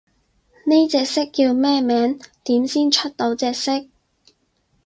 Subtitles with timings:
[0.65, 2.19] 呢隻色叫咩名？
[2.43, 3.85] 點先出到隻色？